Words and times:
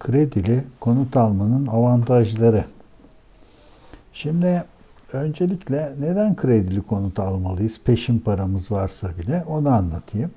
kredili 0.00 0.64
konut 0.80 1.16
almanın 1.16 1.66
avantajları. 1.66 2.64
Şimdi 4.12 4.64
öncelikle 5.12 5.92
neden 6.00 6.36
kredili 6.36 6.82
konut 6.82 7.18
almalıyız? 7.18 7.80
Peşin 7.84 8.18
paramız 8.18 8.70
varsa 8.70 9.08
bile 9.18 9.44
onu 9.48 9.68
anlatayım. 9.68 10.30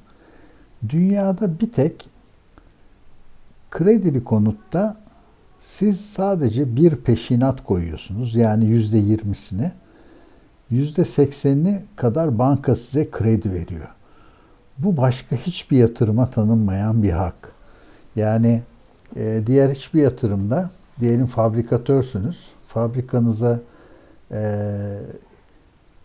Dünyada 0.89 1.59
bir 1.59 1.71
tek 1.71 2.09
kredili 3.71 4.23
konutta 4.23 4.97
siz 5.61 6.01
sadece 6.01 6.75
bir 6.75 6.95
peşinat 6.95 7.63
koyuyorsunuz. 7.63 8.35
Yani 8.35 8.65
yüzde 8.65 8.97
yirmisini. 8.97 9.71
Yüzde 10.69 11.05
seksenini 11.05 11.81
kadar 11.95 12.39
banka 12.39 12.75
size 12.75 13.11
kredi 13.11 13.53
veriyor. 13.53 13.87
Bu 14.77 14.97
başka 14.97 15.35
hiçbir 15.35 15.77
yatırıma 15.77 16.31
tanınmayan 16.31 17.03
bir 17.03 17.11
hak. 17.11 17.51
Yani 18.15 18.61
e, 19.15 19.41
diğer 19.45 19.69
hiçbir 19.69 20.01
yatırımda 20.01 20.69
diyelim 20.99 21.25
fabrikatörsünüz. 21.25 22.49
Fabrikanıza 22.67 23.59
e, 24.31 24.41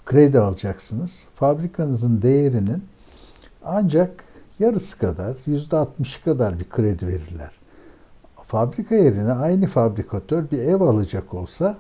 kredi 0.06 0.38
alacaksınız. 0.38 1.24
Fabrikanızın 1.34 2.23
değerinin 2.23 2.84
ancak 3.65 4.24
yarısı 4.59 4.98
kadar, 4.98 5.37
yüzde 5.46 5.77
altmışı 5.77 6.24
kadar 6.24 6.59
bir 6.59 6.69
kredi 6.69 7.06
verirler. 7.06 7.51
Fabrika 8.46 8.95
yerine 8.95 9.32
aynı 9.32 9.66
fabrikatör 9.66 10.51
bir 10.51 10.59
ev 10.59 10.80
alacak 10.80 11.34
olsa 11.34 11.77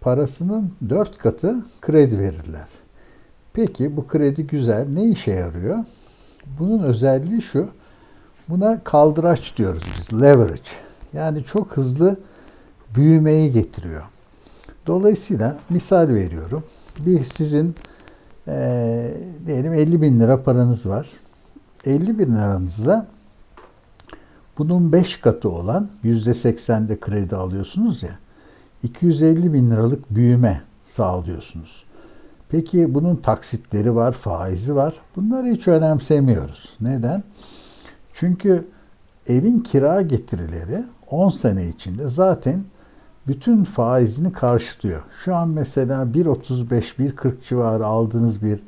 parasının 0.00 0.72
dört 0.88 1.18
katı 1.18 1.56
kredi 1.80 2.18
verirler. 2.18 2.68
Peki 3.52 3.96
bu 3.96 4.06
kredi 4.06 4.46
güzel. 4.46 4.88
Ne 4.88 5.04
işe 5.04 5.30
yarıyor? 5.30 5.78
Bunun 6.58 6.82
özelliği 6.82 7.42
şu. 7.42 7.68
Buna 8.50 8.84
kaldıraç 8.84 9.56
diyoruz 9.56 9.82
biz. 9.98 10.22
Leverage. 10.22 10.70
Yani 11.12 11.44
çok 11.44 11.76
hızlı 11.76 12.16
büyümeyi 12.94 13.52
getiriyor. 13.52 14.02
Dolayısıyla 14.86 15.58
misal 15.70 16.08
veriyorum. 16.08 16.64
Bir 16.98 17.24
sizin 17.24 17.74
e, 18.48 19.14
diyelim 19.46 19.72
50 19.72 20.02
bin 20.02 20.20
lira 20.20 20.42
paranız 20.42 20.88
var. 20.88 21.06
50 21.86 22.18
bin 22.18 22.36
liranızla 22.36 23.06
bunun 24.58 24.92
5 24.92 25.16
katı 25.16 25.50
olan 25.50 25.88
%80'de 26.04 27.00
kredi 27.00 27.36
alıyorsunuz 27.36 28.02
ya. 28.02 28.18
250 28.82 29.52
bin 29.52 29.70
liralık 29.70 30.10
büyüme 30.10 30.62
sağlıyorsunuz. 30.86 31.84
Peki 32.48 32.94
bunun 32.94 33.16
taksitleri 33.16 33.94
var, 33.94 34.12
faizi 34.12 34.76
var. 34.76 34.94
Bunları 35.16 35.46
hiç 35.46 35.68
önemsemiyoruz. 35.68 36.76
Neden? 36.80 37.22
Çünkü 38.20 38.68
evin 39.26 39.60
kira 39.60 40.02
getirileri 40.02 40.84
10 41.10 41.28
sene 41.28 41.68
içinde 41.68 42.08
zaten 42.08 42.64
bütün 43.26 43.64
faizini 43.64 44.32
karşılıyor. 44.32 45.02
Şu 45.24 45.34
an 45.34 45.48
mesela 45.48 46.02
1.35-1.40 46.02 47.32
civarı 47.48 47.86
aldığınız 47.86 48.42
bir 48.42 48.60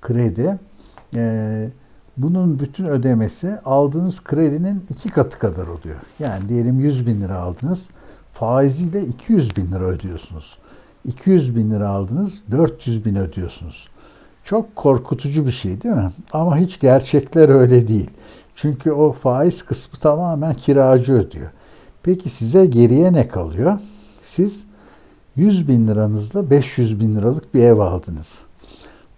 kredi 0.00 0.58
e, 1.16 1.68
bunun 2.16 2.58
bütün 2.58 2.84
ödemesi 2.84 3.58
aldığınız 3.64 4.24
kredinin 4.24 4.84
iki 4.90 5.08
katı 5.08 5.38
kadar 5.38 5.66
oluyor. 5.66 6.00
Yani 6.18 6.48
diyelim 6.48 6.80
100 6.80 7.06
bin 7.06 7.20
lira 7.20 7.38
aldınız 7.38 7.88
faiziyle 8.32 9.06
200 9.06 9.56
bin 9.56 9.72
lira 9.72 9.84
ödüyorsunuz. 9.84 10.58
200 11.04 11.56
bin 11.56 11.70
lira 11.70 11.88
aldınız 11.88 12.42
400 12.50 13.04
bin 13.04 13.16
ödüyorsunuz. 13.16 13.88
Çok 14.44 14.76
korkutucu 14.76 15.46
bir 15.46 15.52
şey 15.52 15.82
değil 15.82 15.94
mi? 15.94 16.10
Ama 16.32 16.56
hiç 16.56 16.80
gerçekler 16.80 17.48
öyle 17.48 17.88
değil. 17.88 18.10
Çünkü 18.56 18.92
o 18.92 19.12
faiz 19.12 19.62
kısmı 19.62 19.98
tamamen 19.98 20.54
kiracı 20.54 21.14
ödüyor. 21.14 21.50
Peki 22.02 22.30
size 22.30 22.66
geriye 22.66 23.12
ne 23.12 23.28
kalıyor? 23.28 23.78
Siz 24.22 24.64
100 25.36 25.68
bin 25.68 25.88
liranızla 25.88 26.50
500 26.50 27.00
bin 27.00 27.16
liralık 27.16 27.54
bir 27.54 27.62
ev 27.62 27.78
aldınız. 27.78 28.40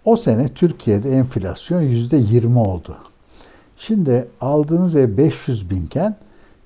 O 0.05 0.17
sene 0.17 0.49
Türkiye'de 0.49 1.11
enflasyon 1.11 1.81
%20 1.81 2.57
oldu. 2.57 2.97
Şimdi 3.77 4.27
aldığınız 4.41 4.95
ev 4.95 5.17
500 5.17 5.69
binken 5.69 6.15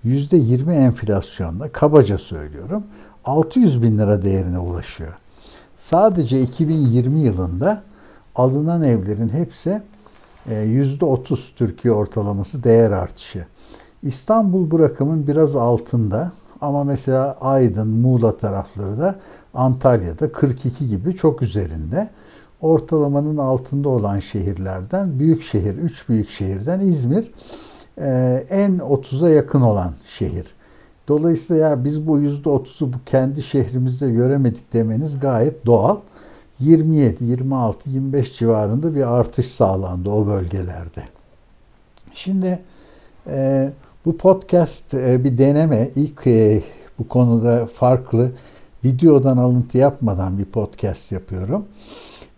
%20 0.05 0.73
enflasyonla 0.73 1.71
kabaca 1.71 2.17
söylüyorum 2.17 2.83
600 3.25 3.83
bin 3.83 3.97
lira 3.97 4.21
değerine 4.21 4.59
ulaşıyor. 4.59 5.13
Sadece 5.75 6.41
2020 6.41 7.19
yılında 7.19 7.83
alınan 8.35 8.83
evlerin 8.83 9.29
hepsi 9.29 9.81
%30 10.47 11.33
e, 11.33 11.55
Türkiye 11.55 11.93
ortalaması 11.93 12.63
değer 12.63 12.91
artışı. 12.91 13.45
İstanbul 14.03 14.71
bu 14.71 14.79
rakamın 14.79 15.27
biraz 15.27 15.55
altında 15.55 16.31
ama 16.61 16.83
mesela 16.83 17.37
Aydın, 17.41 17.87
Muğla 17.87 18.37
tarafları 18.37 18.99
da 18.99 19.15
Antalya'da 19.53 20.31
42 20.31 20.87
gibi 20.87 21.15
çok 21.15 21.41
üzerinde. 21.41 22.09
Ortalamanın 22.61 23.37
altında 23.37 23.89
olan 23.89 24.19
şehirlerden 24.19 25.19
büyük 25.19 25.41
şehir, 25.41 25.77
3 25.77 26.09
büyük 26.09 26.29
şehirden 26.29 26.79
İzmir 26.79 27.31
e, 27.97 28.45
en 28.49 28.77
30'a 28.77 29.29
yakın 29.29 29.61
olan 29.61 29.93
şehir. 30.05 30.45
Dolayısıyla 31.07 31.69
ya 31.69 31.83
biz 31.83 32.07
bu 32.07 32.19
%30'u 32.19 32.93
bu 32.93 32.97
kendi 33.05 33.43
şehrimizde 33.43 34.11
göremedik 34.11 34.73
demeniz 34.73 35.19
gayet 35.19 35.65
doğal. 35.65 35.97
27, 36.59 37.23
26, 37.23 37.89
25 37.89 38.37
civarında 38.37 38.95
bir 38.95 39.19
artış 39.19 39.47
sağlandı 39.47 40.09
o 40.09 40.27
bölgelerde. 40.27 41.03
Şimdi 42.13 42.59
e, 43.27 43.69
bu 44.05 44.17
podcast 44.17 44.93
e, 44.93 45.23
bir 45.23 45.37
deneme. 45.37 45.89
İlk 45.95 46.27
e, 46.27 46.63
bu 46.99 47.07
konuda 47.07 47.65
farklı 47.65 48.31
videodan 48.83 49.37
alıntı 49.37 49.77
yapmadan 49.77 50.37
bir 50.37 50.45
podcast 50.45 51.11
yapıyorum. 51.11 51.65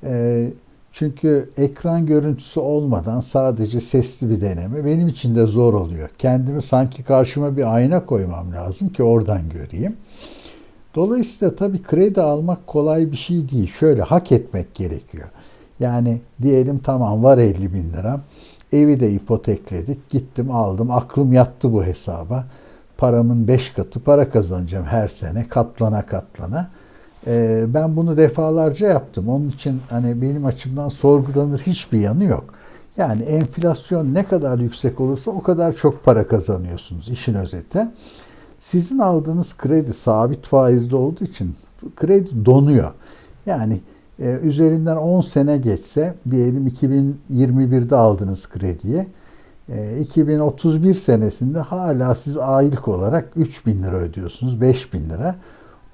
E, 0.04 0.48
çünkü 0.92 1.50
ekran 1.58 2.06
görüntüsü 2.06 2.60
olmadan 2.60 3.20
sadece 3.20 3.82
sesli 3.82 4.30
bir 4.30 4.42
deneme 4.42 4.86
benim 4.86 5.08
için 5.08 5.36
de 5.36 5.46
zor 5.46 5.74
oluyor. 5.74 6.10
Kendimi 6.18 6.62
sanki 6.62 7.04
karşıma 7.04 7.58
bir 7.58 7.76
ayna 7.76 8.06
koymam 8.06 8.52
lazım 8.52 8.90
ki 8.90 9.04
oradan 9.04 9.50
göreyim. 9.50 9.98
Dolayısıyla 10.96 11.56
tabii 11.56 11.82
kredi 11.84 12.22
almak 12.22 12.68
kolay 12.68 13.12
bir 13.12 13.18
şey 13.18 13.50
değil. 13.50 13.74
Şöyle 13.74 14.02
hak 14.02 14.32
etmek 14.32 14.76
gerekiyor. 14.76 15.28
Yani 15.80 16.22
diyelim 16.42 16.80
tamam 16.80 17.24
var 17.24 17.38
50 17.38 17.74
bin 17.74 17.94
lira. 17.94 18.20
Evi 18.74 19.00
de 19.00 19.12
ipotekledik. 19.12 20.10
Gittim 20.10 20.52
aldım. 20.52 20.92
Aklım 20.92 21.34
yattı 21.34 21.74
bu 21.74 21.84
hesaba. 21.84 22.46
Paramın 22.98 23.48
5 23.48 23.70
katı 23.70 24.00
para 24.00 24.30
kazanacağım 24.30 24.86
her 24.86 25.08
sene 25.08 25.48
katlana 25.48 26.06
katlana. 26.06 26.70
Ee, 27.28 27.66
ben 27.68 27.96
bunu 27.96 28.18
defalarca 28.18 28.88
yaptım. 28.88 29.30
Onun 29.30 29.50
için 29.50 29.82
hani 29.90 30.22
benim 30.22 30.46
açımdan 30.46 30.90
sorgulanır 30.90 31.60
hiçbir 31.60 32.00
yanı 32.00 32.24
yok. 32.24 32.54
Yani 32.98 33.22
enflasyon 33.22 34.14
ne 34.14 34.24
kadar 34.24 34.60
yüksek 34.60 35.00
olursa 35.00 35.32
o 35.32 35.44
kadar 35.44 35.76
çok 35.76 36.04
para 36.04 36.28
kazanıyorsunuz 36.28 37.10
işin 37.10 37.34
özeti. 37.34 37.88
Sizin 38.62 39.00
aldığınız 39.00 39.58
kredi 39.58 39.94
sabit 39.94 40.46
faizli 40.46 40.96
olduğu 40.96 41.24
için 41.24 41.56
kredi 41.96 42.46
donuyor. 42.46 42.92
Yani 43.46 43.80
e, 44.20 44.40
üzerinden 44.44 44.96
10 44.96 45.22
sene 45.22 45.58
geçse 45.58 46.16
diyelim 46.32 46.68
2021'de 46.68 47.96
aldığınız 47.96 48.50
krediyi 48.50 49.08
e, 49.70 50.00
2031 50.00 50.96
senesinde 50.96 51.60
hala 51.60 52.16
siz 52.16 52.38
aylık 52.38 52.88
olarak 52.88 53.32
3 53.36 53.66
bin 53.66 53.84
lira 53.84 53.98
ödüyorsunuz 53.98 54.62
5 54.62 54.94
bin 54.94 55.10
lira. 55.10 55.36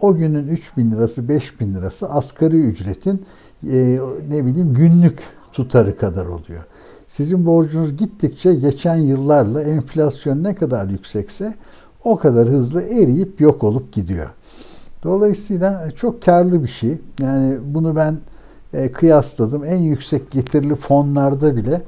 O 0.02 0.16
günün 0.16 0.48
3 0.48 0.78
bin 0.78 0.92
lirası 0.92 1.30
5 1.30 1.60
bin 1.60 1.76
lirası 1.76 2.10
asgari 2.10 2.60
ücretin 2.60 3.26
e, 3.72 4.00
ne 4.30 4.46
bileyim 4.46 4.74
günlük 4.74 5.20
tutarı 5.54 5.98
kadar 5.98 6.26
oluyor. 6.26 6.66
Sizin 7.08 7.46
borcunuz 7.46 7.98
gittikçe 7.98 8.54
geçen 8.54 8.96
yıllarla 8.96 9.62
enflasyon 9.62 10.44
ne 10.44 10.56
kadar 10.56 10.86
yüksekse 10.86 11.54
o 12.08 12.18
kadar 12.18 12.48
hızlı 12.48 12.82
eriyip 12.82 13.42
yok 13.42 13.64
olup 13.64 13.94
gidiyor. 13.94 14.30
Dolayısıyla 15.04 15.92
çok 15.96 16.22
karlı 16.24 16.64
bir 16.64 16.68
şey. 16.68 16.98
Yani 17.22 17.58
bunu 17.66 17.96
ben 17.96 18.18
e, 18.74 18.92
kıyasladım. 18.92 19.64
En 19.66 19.78
yüksek 19.78 20.32
getirili 20.32 20.76
fonlarda 20.76 21.56
bile 21.56 21.82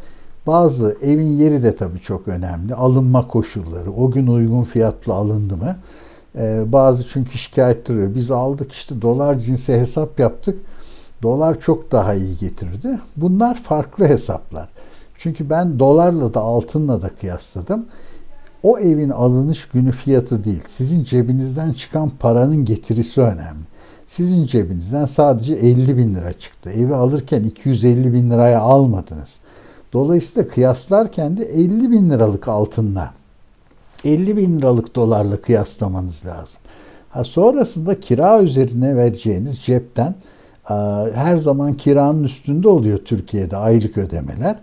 bazı 0.48 0.98
evin 1.02 1.28
yeri 1.28 1.64
de 1.64 1.76
tabii 1.76 2.00
çok 2.00 2.28
önemli. 2.28 2.76
Alınma 2.76 3.28
koşulları, 3.28 3.92
o 3.92 4.12
gün 4.12 4.28
uygun 4.28 4.64
fiyatla 4.64 5.14
alındı 5.14 5.58
mı? 5.58 5.76
E, 6.36 6.64
bazı 6.72 7.08
çünkü 7.08 7.38
şikayet 7.38 7.90
ediyor. 7.90 8.16
Biz 8.16 8.32
aldık 8.32 8.72
işte 8.72 9.02
dolar 9.02 9.40
cinsi 9.40 9.74
hesap 9.74 10.20
yaptık. 10.20 10.60
Dolar 11.24 11.60
çok 11.60 11.92
daha 11.92 12.14
iyi 12.14 12.38
getirdi. 12.38 13.00
Bunlar 13.16 13.64
farklı 13.64 14.06
hesaplar. 14.06 14.70
Çünkü 15.18 15.50
ben 15.50 15.80
dolarla 15.80 16.34
da 16.34 16.40
altınla 16.40 17.02
da 17.02 17.10
kıyasladım 17.10 17.86
o 18.64 18.80
evin 18.80 19.10
alınış 19.10 19.68
günü 19.68 19.92
fiyatı 19.92 20.44
değil, 20.44 20.64
sizin 20.68 21.04
cebinizden 21.04 21.74
çıkan 21.74 22.10
paranın 22.20 22.66
getirisi 22.66 23.22
önemli. 23.22 23.70
Sizin 24.08 24.46
cebinizden 24.46 25.06
sadece 25.06 25.54
50 25.54 25.98
bin 25.98 26.16
lira 26.16 26.34
çıktı. 26.34 26.70
Evi 26.70 26.96
alırken 26.96 27.44
250 27.44 28.14
bin 28.14 28.32
liraya 28.32 28.60
almadınız. 28.60 29.36
Dolayısıyla 29.94 30.50
kıyaslarken 30.50 31.38
de 31.38 31.46
50 31.46 31.92
bin 31.92 32.10
liralık 32.10 32.48
altınla 32.48 33.14
50 34.04 34.38
bin 34.38 34.58
liralık 34.58 34.96
dolarla 34.96 35.42
kıyaslamanız 35.42 36.26
lazım. 36.26 36.62
Ha, 37.10 37.24
sonrasında 37.24 38.00
kira 38.00 38.42
üzerine 38.42 38.96
vereceğiniz 38.96 39.60
cepten 39.60 40.16
her 41.14 41.38
zaman 41.38 41.74
kiranın 41.74 42.24
üstünde 42.24 42.68
oluyor 42.68 42.98
Türkiye'de 42.98 43.58
aylık 43.58 43.98
ödemeler. 43.98 44.56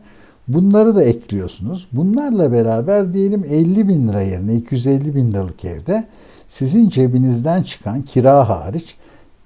Bunları 0.48 0.94
da 0.94 1.04
ekliyorsunuz. 1.04 1.88
Bunlarla 1.92 2.52
beraber 2.52 3.14
diyelim 3.14 3.44
50 3.50 3.88
bin 3.88 4.08
lira 4.08 4.22
yerine 4.22 4.54
250 4.54 5.14
bin 5.14 5.32
liralık 5.32 5.64
evde 5.64 6.04
sizin 6.48 6.88
cebinizden 6.88 7.62
çıkan 7.62 8.02
kira 8.02 8.48
hariç 8.48 8.96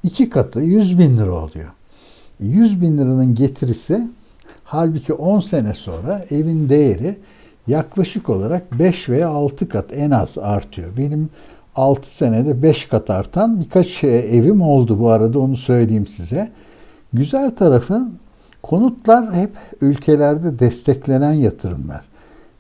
iki 0.03 0.31
katı 0.31 0.61
100 0.61 0.99
bin 0.99 1.19
lira 1.19 1.33
oluyor. 1.33 1.71
100 2.41 2.83
bin 2.83 2.99
liranın 2.99 3.35
getirisi 3.35 4.09
halbuki 4.65 5.13
10 5.13 5.41
sene 5.41 5.75
sonra 5.75 6.25
evin 6.31 6.69
değeri 6.69 7.17
yaklaşık 7.67 8.29
olarak 8.29 8.79
5 8.79 9.09
veya 9.09 9.29
6 9.29 9.69
kat 9.69 9.87
en 9.93 10.11
az 10.11 10.39
artıyor. 10.39 10.97
Benim 10.97 11.29
6 11.77 12.15
senede 12.15 12.63
5 12.63 12.85
kat 12.85 13.11
artan 13.11 13.61
birkaç 13.61 14.05
evim 14.05 14.63
oldu 14.63 15.01
bu 15.01 15.09
arada 15.09 15.39
onu 15.39 15.57
söyleyeyim 15.57 16.07
size. 16.07 16.51
Güzel 17.13 17.57
tarafı 17.57 18.09
konutlar 18.63 19.35
hep 19.35 19.51
ülkelerde 19.81 20.59
desteklenen 20.59 21.33
yatırımlar. 21.33 22.05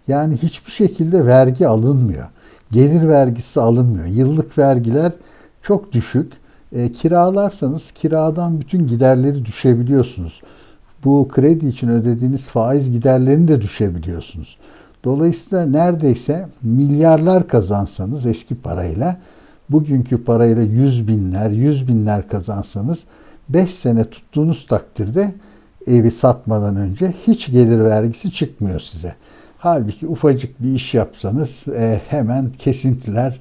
Yani 0.08 0.36
hiçbir 0.36 0.72
şekilde 0.72 1.26
vergi 1.26 1.68
alınmıyor. 1.68 2.26
Gelir 2.70 3.08
vergisi 3.08 3.60
alınmıyor. 3.60 4.06
Yıllık 4.06 4.58
vergiler 4.58 5.12
çok 5.62 5.92
düşük. 5.92 6.32
E, 6.72 6.92
kiralarsanız 6.92 7.92
kiradan 7.92 8.60
bütün 8.60 8.86
giderleri 8.86 9.44
düşebiliyorsunuz. 9.44 10.42
Bu 11.04 11.28
kredi 11.28 11.66
için 11.66 11.88
ödediğiniz 11.88 12.50
faiz 12.50 12.90
giderlerini 12.90 13.48
de 13.48 13.60
düşebiliyorsunuz. 13.60 14.56
Dolayısıyla 15.04 15.66
neredeyse 15.66 16.48
milyarlar 16.62 17.48
kazansanız 17.48 18.26
eski 18.26 18.54
parayla, 18.54 19.16
bugünkü 19.70 20.24
parayla 20.24 20.62
yüz 20.62 21.08
binler, 21.08 21.50
yüz 21.50 21.88
binler 21.88 22.28
kazansanız 22.28 23.04
5 23.48 23.74
sene 23.74 24.04
tuttuğunuz 24.04 24.66
takdirde 24.66 25.32
evi 25.86 26.10
satmadan 26.10 26.76
önce 26.76 27.14
hiç 27.26 27.50
gelir 27.50 27.80
vergisi 27.80 28.32
çıkmıyor 28.32 28.80
size. 28.80 29.14
Halbuki 29.58 30.06
ufacık 30.06 30.62
bir 30.62 30.74
iş 30.74 30.94
yapsanız 30.94 31.64
e, 31.68 32.00
hemen 32.08 32.50
kesintiler, 32.58 33.40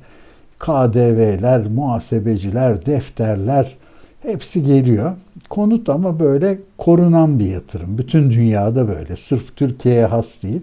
KDV'ler, 0.60 1.68
muhasebeciler, 1.68 2.86
defterler 2.86 3.78
hepsi 4.20 4.64
geliyor. 4.64 5.12
Konut 5.50 5.90
ama 5.90 6.20
böyle 6.20 6.60
korunan 6.78 7.40
bir 7.40 7.46
yatırım. 7.46 7.98
Bütün 7.98 8.32
dünyada 8.32 8.88
böyle. 8.88 9.18
Sırf 9.18 9.56
Türkiye'ye 9.56 10.06
has 10.06 10.44
değil. 10.44 10.62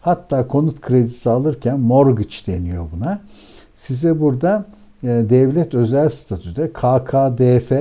Hatta 0.00 0.48
konut 0.48 0.80
kredisi 0.80 1.30
alırken 1.30 1.80
mortgage 1.80 2.36
deniyor 2.46 2.86
buna. 2.96 3.20
Size 3.76 4.20
burada 4.20 4.64
e, 5.02 5.06
devlet 5.06 5.74
özel 5.74 6.08
statüde 6.08 6.72
KKDF 6.72 7.72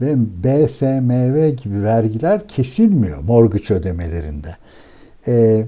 ve 0.00 0.16
BSMV 0.18 1.56
gibi 1.62 1.82
vergiler 1.82 2.48
kesilmiyor 2.48 3.22
mortgage 3.22 3.74
ödemelerinde. 3.74 4.56
E, 5.26 5.66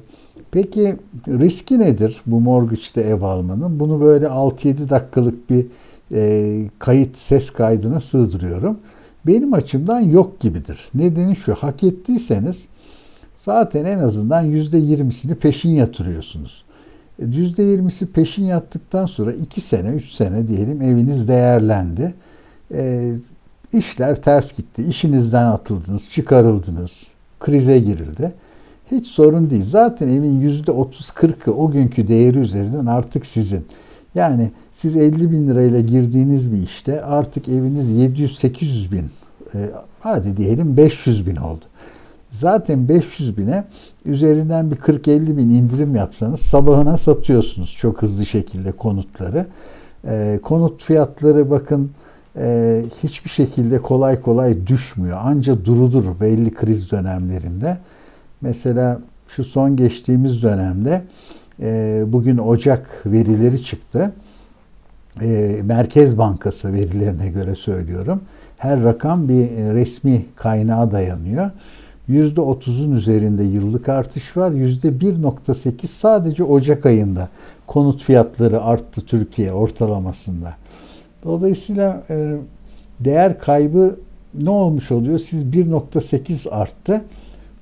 peki 0.51 0.97
riski 1.29 1.79
nedir 1.79 2.23
bu 2.27 2.41
mortgage'de 2.41 3.03
ev 3.03 3.23
almanın? 3.23 3.81
Bunu 3.81 4.01
böyle 4.01 4.27
6-7 4.27 4.89
dakikalık 4.89 5.51
bir 5.51 5.67
e, 6.13 6.69
kayıt 6.79 7.19
ses 7.19 7.51
kaydına 7.51 8.01
sığdırıyorum. 8.01 8.79
Benim 9.27 9.55
açımdan 9.55 10.01
yok 10.01 10.41
gibidir. 10.41 10.91
Nedeni 10.95 11.37
şu 11.37 11.55
hak 11.55 11.85
ettiyseniz 11.85 12.65
zaten 13.39 13.85
en 13.85 13.99
azından 13.99 14.47
%20'sini 14.47 15.35
peşin 15.35 15.71
yatırıyorsunuz. 15.71 16.65
%20'si 17.23 18.05
e, 18.05 18.09
peşin 18.09 18.45
yattıktan 18.45 19.07
sonra 19.07 19.33
2 19.33 19.61
sene, 19.61 19.89
3 19.89 20.11
sene 20.11 20.49
diyelim 20.49 20.83
eviniz 20.83 21.29
değerlendi. 21.29 22.15
E, 22.75 23.13
işler 23.73 24.23
ters 24.23 24.57
gitti. 24.57 24.85
İşinizden 24.89 25.45
atıldınız, 25.45 26.11
çıkarıldınız, 26.11 27.07
krize 27.41 27.79
girildi. 27.79 28.33
Hiç 28.91 29.07
sorun 29.07 29.51
değil. 29.51 29.63
Zaten 29.63 30.09
evin 30.09 30.49
%30-40'ı 30.49 31.55
o 31.55 31.71
günkü 31.71 32.09
değeri 32.09 32.39
üzerinden 32.39 32.87
artık 32.87 33.27
sizin. 33.27 33.67
Yani 34.15 34.51
siz 34.73 34.97
50 34.97 35.31
bin 35.31 35.49
lirayla 35.49 35.81
girdiğiniz 35.81 36.53
bir 36.53 36.63
işte 36.63 37.03
artık 37.03 37.49
eviniz 37.49 37.91
700-800 37.91 38.93
bin, 38.93 39.11
e, 39.55 39.71
hadi 40.01 40.37
diyelim 40.37 40.77
500 40.77 41.27
bin 41.27 41.37
oldu. 41.37 41.65
Zaten 42.31 42.89
500 42.89 43.39
bine 43.39 43.65
üzerinden 44.05 44.71
bir 44.71 44.77
40-50 44.77 45.37
bin 45.37 45.51
indirim 45.51 45.95
yapsanız 45.95 46.41
sabahına 46.41 46.99
satıyorsunuz 46.99 47.77
çok 47.81 48.03
hızlı 48.03 48.27
şekilde 48.27 48.73
konutları. 48.73 49.47
E, 50.05 50.41
konut 50.43 50.83
fiyatları 50.83 51.51
bakın 51.51 51.91
e, 52.37 52.83
hiçbir 53.03 53.31
şekilde 53.31 53.83
kolay 53.83 54.21
kolay 54.21 54.67
düşmüyor. 54.67 55.19
Anca 55.21 55.65
durulur 55.65 56.21
belli 56.21 56.55
kriz 56.55 56.91
dönemlerinde. 56.91 57.79
Mesela 58.41 59.01
şu 59.29 59.45
son 59.45 59.77
geçtiğimiz 59.77 60.43
dönemde 60.43 61.03
e, 61.61 62.03
bugün 62.07 62.39
Ocak 62.39 63.03
verileri 63.07 63.63
çıktı. 63.63 64.13
E, 65.21 65.61
Merkez 65.65 66.19
Bankası 66.19 66.73
verilerine 66.73 67.29
göre 67.31 67.55
söylüyorum. 67.55 68.21
Her 68.59 68.85
rakam 68.85 69.29
bir 69.29 69.51
e, 69.51 69.75
resmi 69.75 70.27
kaynağa 70.37 70.93
dayanıyor. 70.93 71.51
%30'un 72.09 72.93
üzerinde 72.93 73.43
yıllık 73.43 73.89
artış 73.89 74.37
var. 74.37 74.51
%1.8 74.51 75.87
sadece 75.87 76.45
Ocak 76.45 76.87
ayında 76.87 77.29
konut 77.67 78.03
fiyatları 78.03 78.63
arttı 78.63 79.01
Türkiye 79.01 79.53
ortalamasında. 79.53 80.55
Dolayısıyla 81.25 82.03
e, 82.11 82.37
değer 83.01 83.39
kaybı 83.39 83.97
ne 84.35 84.51
olmuş 84.51 84.91
oluyor? 84.91 85.19
Siz 85.19 85.45
1.8 85.45 86.51
arttı. 86.51 87.05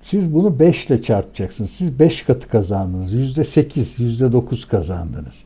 Siz 0.03 0.35
bunu 0.35 0.59
5 0.59 0.87
ile 0.87 1.03
çarpacaksınız. 1.03 1.71
Siz 1.71 1.99
5 1.99 2.23
katı 2.23 2.49
kazandınız. 2.49 3.15
%8, 3.15 3.99
%9 3.99 4.69
kazandınız. 4.69 5.45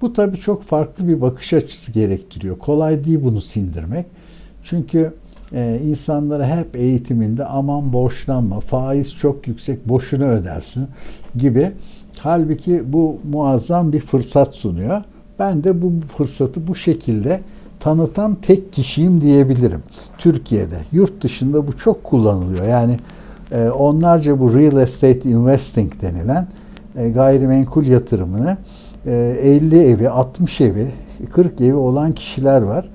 Bu 0.00 0.12
tabii 0.12 0.36
çok 0.36 0.62
farklı 0.62 1.08
bir 1.08 1.20
bakış 1.20 1.52
açısı 1.52 1.92
gerektiriyor. 1.92 2.58
Kolay 2.58 3.04
değil 3.04 3.20
bunu 3.22 3.40
sindirmek. 3.40 4.06
Çünkü 4.64 5.14
e, 5.52 5.80
insanlara 5.84 6.56
hep 6.56 6.76
eğitiminde 6.76 7.44
aman 7.44 7.92
borçlanma, 7.92 8.60
faiz 8.60 9.16
çok 9.16 9.48
yüksek, 9.48 9.88
boşuna 9.88 10.24
ödersin 10.24 10.86
gibi. 11.36 11.72
Halbuki 12.18 12.92
bu 12.92 13.18
muazzam 13.30 13.92
bir 13.92 14.00
fırsat 14.00 14.54
sunuyor. 14.54 15.02
Ben 15.38 15.64
de 15.64 15.82
bu 15.82 15.92
fırsatı 16.16 16.66
bu 16.66 16.74
şekilde 16.74 17.40
tanıtan 17.80 18.34
tek 18.34 18.72
kişiyim 18.72 19.20
diyebilirim. 19.20 19.82
Türkiye'de. 20.18 20.78
Yurt 20.92 21.22
dışında 21.22 21.66
bu 21.68 21.76
çok 21.76 22.04
kullanılıyor. 22.04 22.66
Yani 22.66 22.96
e, 23.52 23.68
onlarca 23.68 24.40
bu 24.40 24.54
real 24.54 24.76
estate 24.82 25.28
investing 25.28 25.92
denilen 26.02 26.46
e, 26.96 27.08
gayrimenkul 27.08 27.84
yatırımını 27.84 28.56
e, 29.06 29.36
50 29.42 29.78
evi, 29.78 30.10
60 30.10 30.60
evi, 30.60 30.90
40 31.32 31.60
evi 31.60 31.74
olan 31.74 32.12
kişiler 32.12 32.62
var. 32.62 32.88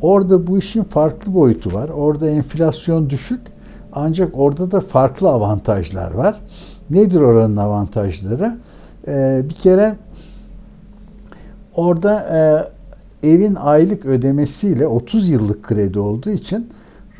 Orada 0.00 0.46
bu 0.46 0.58
işin 0.58 0.84
farklı 0.84 1.34
boyutu 1.34 1.74
var. 1.74 1.88
Orada 1.88 2.30
enflasyon 2.30 3.10
düşük 3.10 3.40
ancak 3.92 4.38
orada 4.38 4.70
da 4.70 4.80
farklı 4.80 5.28
avantajlar 5.28 6.10
var. 6.14 6.40
Nedir 6.90 7.20
oranın 7.20 7.56
avantajları? 7.56 8.56
Ee, 9.08 9.42
bir 9.48 9.54
kere 9.54 9.96
orada 11.74 12.20
e, 13.22 13.28
evin 13.28 13.54
aylık 13.54 14.06
ödemesiyle 14.06 14.86
30 14.86 15.28
yıllık 15.28 15.62
kredi 15.62 15.98
olduğu 15.98 16.30
için 16.30 16.70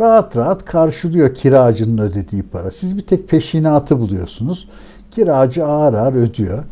rahat 0.01 0.37
rahat 0.37 0.65
karşılıyor 0.65 1.35
kiracının 1.35 1.99
ödediği 1.99 2.43
para. 2.43 2.71
Siz 2.71 2.97
bir 2.97 3.03
tek 3.03 3.29
peşinatı 3.29 3.99
buluyorsunuz. 3.99 4.69
Kiracı 5.11 5.67
ağır 5.67 5.95
ağır 5.95 6.15
ödüyor. 6.15 6.65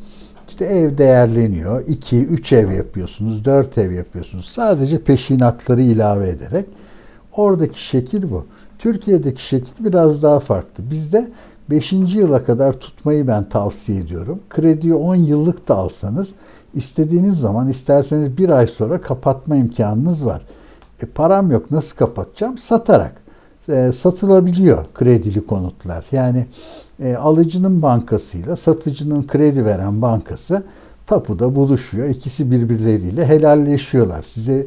İşte 0.49 0.65
ev 0.65 0.99
değerleniyor. 0.99 1.87
2, 1.87 2.25
3 2.27 2.53
ev 2.53 2.71
yapıyorsunuz, 2.71 3.45
4 3.45 3.79
ev 3.79 3.93
yapıyorsunuz. 3.93 4.45
Sadece 4.45 5.03
peşinatları 5.03 5.83
ilave 5.83 6.29
ederek. 6.29 6.67
Oradaki 7.37 7.87
şekil 7.87 8.31
bu. 8.31 8.47
Türkiye'deki 8.79 9.47
şekil 9.47 9.85
biraz 9.85 10.23
daha 10.23 10.41
farklı. 10.41 10.91
Bizde 10.91 11.29
5. 11.71 11.93
yıla 11.93 12.45
kadar 12.45 12.73
tutmayı 12.73 13.27
ben 13.27 13.49
tavsiye 13.49 13.99
ediyorum. 13.99 14.41
Krediyi 14.51 14.95
10 14.95 15.15
yıllık 15.15 15.69
da 15.69 15.77
alsanız 15.77 16.29
istediğiniz 16.75 17.39
zaman 17.39 17.69
isterseniz 17.69 18.39
bir 18.39 18.49
ay 18.49 18.67
sonra 18.67 19.01
kapatma 19.01 19.57
imkanınız 19.57 20.27
var. 20.27 20.43
E, 21.03 21.07
param 21.07 21.51
yok 21.51 21.71
nasıl 21.71 21.97
kapatacağım? 21.97 22.59
Satarak. 22.59 23.13
E, 23.69 23.93
satılabiliyor 23.93 24.85
kredili 24.95 25.47
konutlar. 25.47 26.05
Yani 26.13 26.47
e, 27.03 27.15
alıcının 27.15 27.83
bankasıyla 27.83 28.57
satıcının 28.57 29.27
kredi 29.27 29.65
veren 29.65 30.03
bankası 30.03 30.63
tapuda 31.07 31.57
buluşuyor. 31.57 32.09
İkisi 32.09 32.51
birbirleriyle 32.51 33.27
helalleşiyorlar. 33.27 34.23
Size 34.23 34.67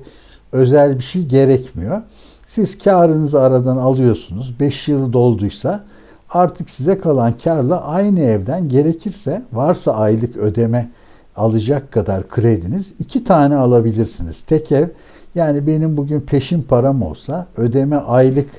özel 0.52 0.98
bir 0.98 1.04
şey 1.04 1.26
gerekmiyor. 1.26 2.02
Siz 2.48 2.78
karınızı 2.78 3.42
aradan 3.42 3.78
alıyorsunuz. 3.78 4.60
5 4.60 4.88
yıl 4.88 5.14
dolduysa 5.14 5.84
artık 6.30 6.70
size 6.70 6.98
kalan 6.98 7.34
karla 7.44 7.84
aynı 7.84 8.20
evden 8.20 8.70
gerekirse 8.70 9.42
varsa 9.54 9.94
aylık 9.94 10.38
ödeme 10.38 10.90
alacak 11.36 11.92
kadar 11.92 12.30
krediniz 12.30 12.94
iki 13.00 13.24
tane 13.24 13.56
alabilirsiniz. 13.56 14.42
Tek 14.42 14.72
ev 14.72 14.88
yani 15.36 15.68
benim 15.68 15.98
bugün 15.98 16.20
peşin 16.20 16.62
param 16.62 17.02
olsa 17.02 17.48
ödeme 17.58 17.96
aylık 17.96 18.50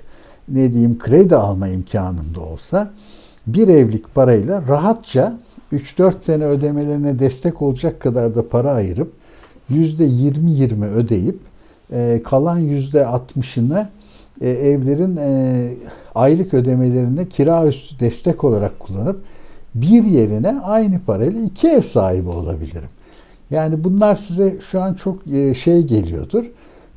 ne 0.49 0.73
diyeyim 0.73 0.99
kredi 0.99 1.37
alma 1.37 1.69
imkanım 1.69 2.35
da 2.35 2.41
olsa 2.41 2.91
bir 3.47 3.69
evlik 3.69 4.15
parayla 4.15 4.63
rahatça 4.69 5.39
3-4 5.73 6.15
sene 6.21 6.45
ödemelerine 6.45 7.19
destek 7.19 7.63
olacak 7.63 8.01
kadar 8.01 8.35
da 8.35 8.49
para 8.49 8.73
ayırıp 8.73 9.13
%20-20 9.71 10.85
ödeyip 10.85 11.39
e, 11.93 12.21
kalan 12.25 12.61
%60'ını 12.61 13.87
e, 14.41 14.51
evlerin 14.51 15.17
e, 15.17 15.71
aylık 16.15 16.55
ödemelerine 16.55 17.29
kira 17.29 17.67
üstü 17.67 18.01
destek 18.01 18.45
olarak 18.45 18.81
kullanıp 18.81 19.21
bir 19.75 20.05
yerine 20.05 20.61
aynı 20.61 21.01
parayla 21.01 21.41
iki 21.41 21.69
ev 21.69 21.83
sahibi 21.83 22.29
olabilirim. 22.29 22.89
Yani 23.51 23.85
bunlar 23.85 24.17
size 24.17 24.57
şu 24.71 24.83
an 24.83 24.95
çok 24.95 25.27
e, 25.27 25.55
şey 25.55 25.83
geliyordur. 25.83 26.45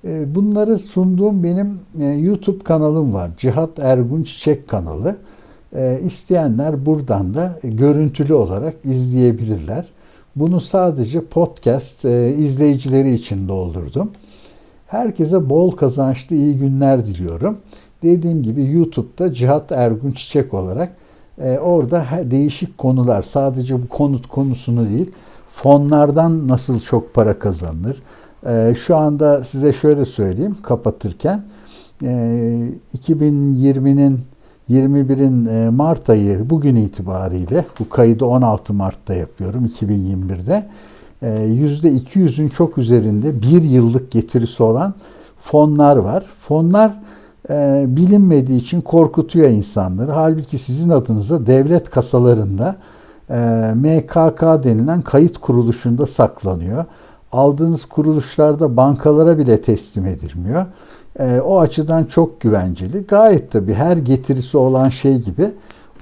E, 0.05 0.35
bunları 0.35 0.79
sunduğum 0.79 1.43
benim 1.43 1.79
e, 2.01 2.05
YouTube 2.05 2.63
kanalım 2.63 3.13
var. 3.13 3.31
Cihat 3.37 3.79
Ergun 3.79 4.23
Çiçek 4.23 4.67
kanalı. 4.67 5.15
İsteyenler 6.03 6.85
buradan 6.85 7.33
da 7.33 7.59
görüntülü 7.63 8.33
olarak 8.33 8.73
izleyebilirler. 8.83 9.85
Bunu 10.35 10.59
sadece 10.59 11.25
podcast 11.25 12.05
izleyicileri 12.37 13.13
için 13.13 13.47
doldurdum. 13.47 14.11
Herkese 14.87 15.49
bol 15.49 15.71
kazançlı 15.71 16.35
iyi 16.35 16.57
günler 16.57 17.07
diliyorum. 17.07 17.57
Dediğim 18.03 18.43
gibi 18.43 18.71
YouTube'da 18.71 19.33
Cihat 19.33 19.71
Ergun 19.71 20.11
Çiçek 20.11 20.53
olarak 20.53 20.95
e, 21.41 21.59
orada 21.59 22.05
değişik 22.23 22.77
konular 22.77 23.21
sadece 23.21 23.83
bu 23.83 23.89
konut 23.89 24.27
konusunu 24.27 24.89
değil 24.89 25.11
fonlardan 25.49 26.47
nasıl 26.47 26.79
çok 26.79 27.13
para 27.13 27.39
kazanılır. 27.39 28.01
E, 28.45 28.75
şu 28.75 28.95
anda 28.95 29.43
size 29.43 29.73
şöyle 29.73 30.05
söyleyeyim 30.05 30.57
kapatırken 30.63 31.43
e, 32.03 32.07
2020'nin 32.97 34.19
21'in 34.69 35.45
e, 35.45 35.69
Mart 35.69 36.09
ayı 36.09 36.49
bugün 36.49 36.75
itibariyle 36.75 37.65
bu 37.79 37.89
kaydı 37.89 38.25
16 38.25 38.73
Mart'ta 38.73 39.13
yapıyorum 39.13 39.71
2021'de 39.81 40.67
%200'ün 41.23 42.47
e, 42.47 42.49
çok 42.49 42.77
üzerinde 42.77 43.41
bir 43.41 43.63
yıllık 43.63 44.11
getirisi 44.11 44.63
olan 44.63 44.93
fonlar 45.41 45.97
var. 45.97 46.23
Fonlar 46.39 46.93
e, 47.49 47.85
bilinmediği 47.87 48.59
için 48.59 48.81
korkutuyor 48.81 49.49
insanları. 49.49 50.11
Halbuki 50.11 50.57
sizin 50.57 50.89
adınıza 50.89 51.45
devlet 51.45 51.89
kasalarında 51.89 52.75
e, 53.29 53.35
MKK 53.75 54.41
denilen 54.41 55.01
kayıt 55.01 55.37
kuruluşunda 55.37 56.05
saklanıyor. 56.07 56.85
Aldığınız 57.31 57.85
kuruluşlarda 57.85 58.77
bankalara 58.77 59.37
bile 59.37 59.61
teslim 59.61 60.05
edilmiyor. 60.05 60.65
E, 61.19 61.41
o 61.41 61.59
açıdan 61.59 62.03
çok 62.03 62.41
güvenceli. 62.41 63.07
Gayet 63.07 63.51
tabi 63.51 63.73
her 63.73 63.97
getirisi 63.97 64.57
olan 64.57 64.89
şey 64.89 65.17
gibi 65.17 65.51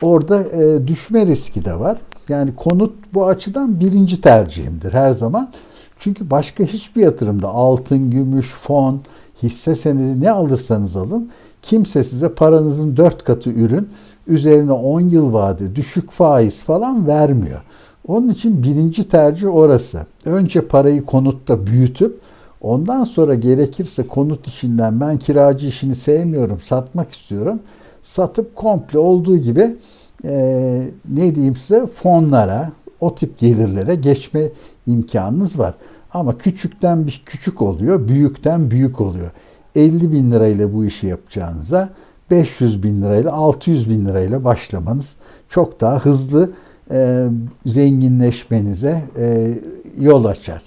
orada 0.02 0.44
e, 0.44 0.88
düşme 0.88 1.26
riski 1.26 1.66
de 1.66 1.80
var. 1.80 1.98
Yani 2.30 2.56
konut 2.56 2.94
bu 3.14 3.28
açıdan 3.28 3.80
birinci 3.80 4.22
tercihimdir 4.22 4.94
her 4.94 5.12
zaman. 5.12 5.52
Çünkü 6.00 6.30
başka 6.30 6.64
hiçbir 6.64 7.02
yatırımda 7.02 7.50
altın, 7.50 8.12
gümüş, 8.12 8.48
fon, 8.48 9.02
hisse 9.44 9.76
senedi 9.76 10.22
ne 10.22 10.32
alırsanız 10.32 10.96
alın 10.96 11.30
kimse 11.62 12.04
size 12.04 12.30
paranızın 12.30 12.98
dört 12.98 13.24
katı 13.24 13.50
ürün 13.50 13.90
üzerine 14.28 14.72
10 14.72 15.02
yıl 15.02 15.34
vade 15.34 15.76
düşük 15.76 16.12
faiz 16.12 16.64
falan 16.64 17.08
vermiyor. 17.08 17.62
Onun 18.08 18.30
için 18.30 18.64
birinci 18.64 19.10
tercih 19.10 19.56
orası. 19.56 20.06
Önce 20.26 20.68
parayı 20.68 21.06
konutta 21.06 21.68
büyütüp 21.68 22.20
ondan 22.62 23.04
sonra 23.04 23.36
gerekirse 23.36 24.08
konut 24.08 24.48
işinden 24.48 25.02
ben 25.02 25.18
kiracı 25.18 25.68
işini 25.68 25.96
sevmiyorum 25.96 26.60
satmak 26.60 27.12
istiyorum. 27.12 27.60
Satıp 28.04 28.56
komple 28.56 29.00
olduğu 29.00 29.38
gibi 29.38 29.76
e, 30.24 30.82
ne 31.10 31.36
diyeyim 31.36 31.56
size 31.56 31.88
fonlara 31.88 32.72
o 33.00 33.16
tip 33.16 33.38
gelirlere 33.38 33.96
geçme 33.96 34.50
imkanınız 34.88 35.60
var. 35.60 35.74
Ama 36.14 36.38
küçükten 36.38 37.08
bir 37.08 37.24
küçük 37.26 37.62
oluyor, 37.62 38.08
büyükten 38.08 38.72
büyük 38.72 39.02
oluyor. 39.02 39.32
50 39.76 40.12
bin 40.12 40.32
lirayla 40.32 40.74
bu 40.74 40.86
işi 40.86 41.08
yapacağınıza 41.08 41.90
500 42.32 42.84
bin 42.84 43.02
lirayla 43.02 43.32
600 43.34 43.90
bin 43.90 44.06
lirayla 44.06 44.44
başlamanız 44.44 45.14
çok 45.50 45.82
daha 45.82 46.00
hızlı 46.00 46.52
e, 46.92 47.28
zenginleşmenize 47.66 49.02
e, 49.18 49.54
yol 50.00 50.26
açar. 50.26 50.62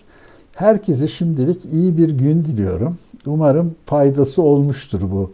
Herkese 0.53 1.09
şimdilik 1.09 1.65
iyi 1.65 1.99
bir 1.99 2.09
gün 2.09 2.45
diliyorum. 2.45 2.99
Umarım 3.27 3.75
faydası 3.87 4.43
olmuştur 4.43 5.01
bu 5.11 5.33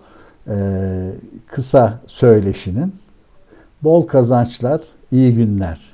e, 0.48 0.56
kısa 1.46 2.00
söyleşinin. 2.06 2.94
Bol 3.82 4.06
kazançlar, 4.06 4.80
iyi 5.10 5.34
günler. 5.34 5.91